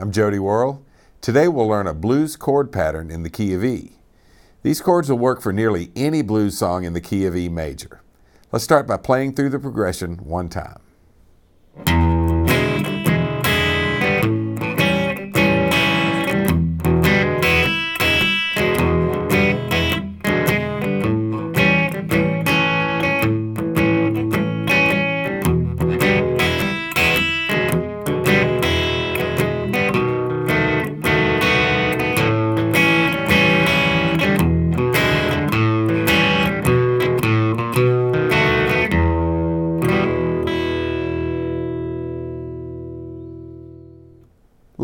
[0.00, 0.84] I'm Jody Worrell.
[1.20, 3.94] Today we'll learn a blues chord pattern in the key of E.
[4.62, 8.00] These chords will work for nearly any blues song in the key of E major.
[8.52, 12.17] Let's start by playing through the progression one time.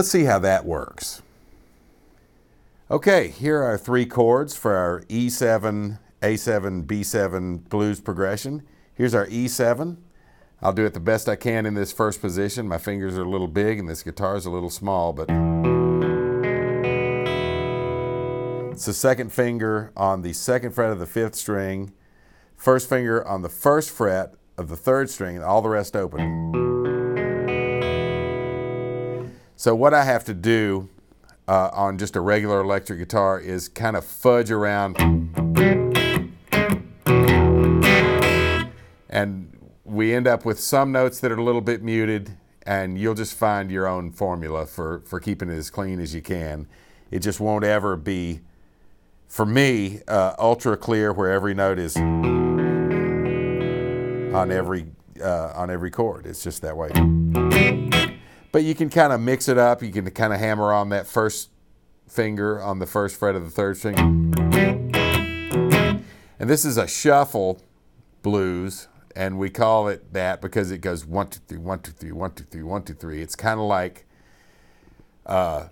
[0.00, 1.20] Let's see how that works.
[2.90, 8.62] Okay, here are three chords for our E7, A7, B7 blues progression.
[8.94, 9.98] Here's our E7.
[10.62, 12.66] I'll do it the best I can in this first position.
[12.66, 15.28] My fingers are a little big and this guitar is a little small, but
[18.72, 21.92] it's the second finger on the second fret of the fifth string,
[22.56, 26.69] first finger on the first fret of the third string, and all the rest open.
[29.60, 30.88] So what I have to do
[31.46, 34.96] uh, on just a regular electric guitar is kind of fudge around
[39.10, 43.12] and we end up with some notes that are a little bit muted and you'll
[43.12, 46.66] just find your own formula for, for keeping it as clean as you can.
[47.10, 48.40] It just won't ever be,
[49.28, 52.40] for me, uh, ultra clear where every note is on
[54.50, 54.86] every,
[55.22, 56.24] uh, on every chord.
[56.24, 57.59] It's just that way.
[58.52, 59.82] But you can kind of mix it up.
[59.82, 61.50] You can kind of hammer on that first
[62.08, 63.96] finger on the first fret of the third string.
[66.38, 67.60] And this is a shuffle
[68.22, 72.12] blues, and we call it that because it goes one, two, three, one, two, three,
[72.12, 73.20] one, two, three, one, two, three.
[73.22, 74.06] It's kind of like
[75.26, 75.68] uh,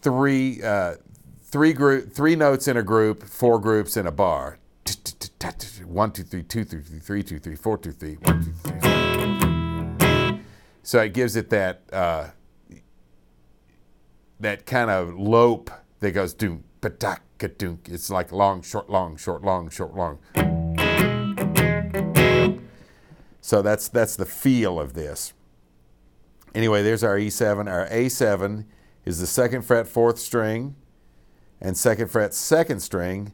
[0.00, 0.94] three, uh,
[1.42, 4.58] three group, three notes in a group, four groups in a bar.
[5.86, 8.89] One, two, three, two, three, three, two, three, four, two, three, one, two, three.
[10.90, 12.30] So it gives it that uh,
[14.40, 15.70] that kind of lope
[16.00, 17.20] that goes doom patak
[17.58, 17.88] dunk.
[17.88, 20.18] It's like long, short, long, short, long, short, long.
[23.40, 25.32] So that's that's the feel of this.
[26.56, 27.70] Anyway, there's our E7.
[27.70, 28.64] Our A7
[29.04, 30.74] is the second fret fourth string
[31.60, 33.32] and second fret second string.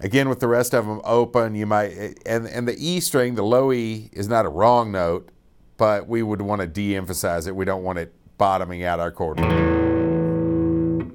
[0.00, 3.42] Again, with the rest of them open, you might and and the E string, the
[3.42, 5.30] low E, is not a wrong note
[5.76, 7.56] but we would want to de-emphasize it.
[7.56, 9.40] We don't want it bottoming out our chord.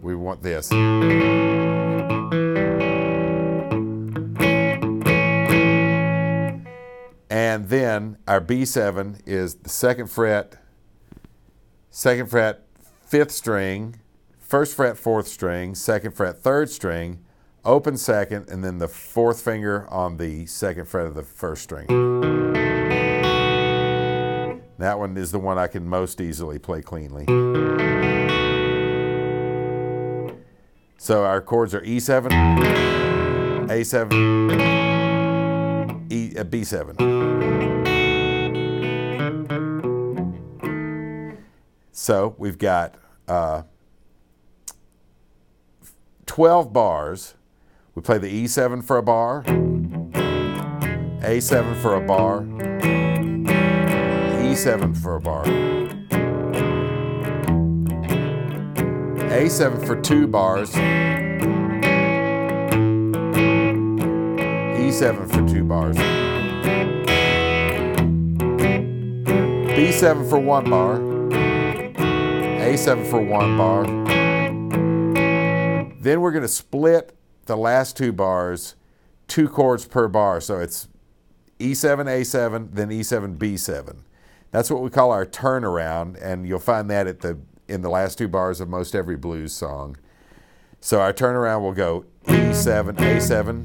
[0.02, 0.72] We want this.
[7.32, 10.56] And then our B7 is the second fret,
[11.90, 12.66] second fret,
[13.06, 14.00] fifth string,
[14.40, 17.24] first fret, fourth string, second fret, third string,
[17.64, 22.19] open second, and then the fourth finger on the second fret of the first string.
[24.80, 27.26] That one is the one I can most easily play cleanly.
[30.98, 32.30] So our chords are E7,
[33.68, 34.12] A7,
[36.10, 36.96] E, uh, B7.
[41.92, 42.96] So we've got
[43.28, 43.64] uh,
[46.26, 47.36] 12 bars.
[47.96, 49.44] We play the E7 for a bar,
[51.22, 52.46] A7 for a bar,
[54.50, 55.46] E7 for a bar.
[59.30, 60.72] A7 for two bars.
[64.74, 65.96] E7 for two bars.
[69.78, 70.98] B7 for one bar.
[72.60, 73.86] A7 for one bar.
[76.02, 77.16] Then we're going to split
[77.46, 78.76] the last two bars,
[79.28, 80.42] two chords per bar.
[80.42, 80.88] So it's
[81.60, 84.00] E7, A7, then E7, B7.
[84.52, 88.18] That's what we call our turnaround, and you'll find that at the in the last
[88.18, 89.96] two bars of most every blues song.
[90.82, 93.64] So our turnaround will go E7, A7,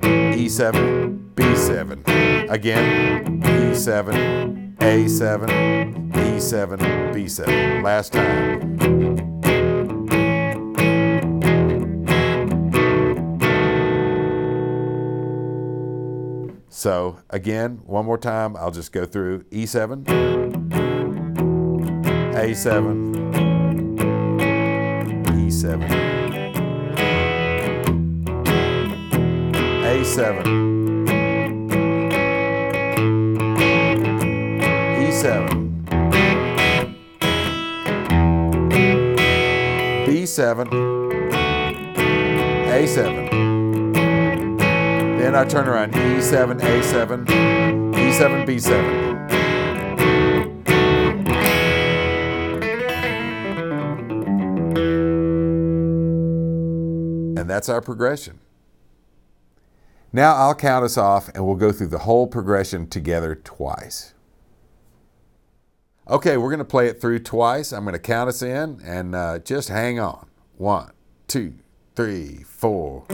[0.00, 2.50] E7, B7.
[2.50, 6.78] Again, E7, A7, E7,
[7.12, 7.82] B7.
[7.82, 8.95] Last time.
[16.76, 20.04] So again, one more time, I'll just go through E7,
[22.34, 23.14] A7,
[25.32, 25.88] E7,
[29.86, 30.42] A7,
[35.00, 35.48] E7,
[40.06, 40.68] E7,
[42.68, 43.45] A7.
[45.26, 48.70] Then I turn around E7, A7, E7, B7.
[57.36, 58.38] And that's our progression.
[60.12, 64.14] Now I'll count us off and we'll go through the whole progression together twice.
[66.08, 67.72] Okay, we're going to play it through twice.
[67.72, 70.28] I'm going to count us in and uh, just hang on.
[70.56, 70.92] One,
[71.26, 71.54] two,
[71.96, 73.06] three, four.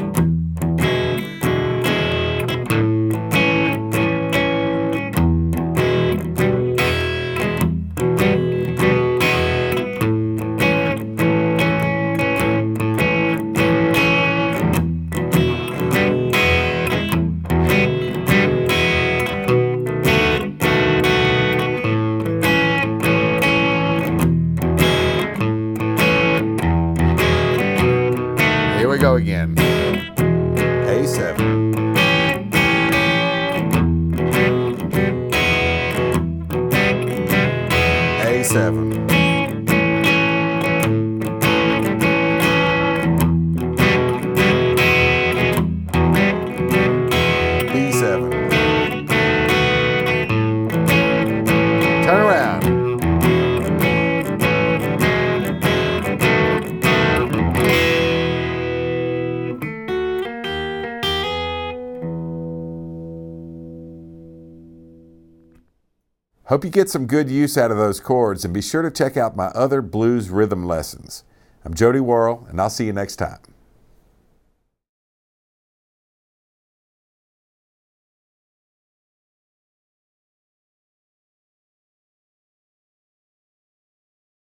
[66.52, 69.16] Hope you get some good use out of those chords and be sure to check
[69.16, 71.24] out my other blues rhythm lessons.
[71.64, 73.38] I'm Jody Worrell, and I'll see you next time.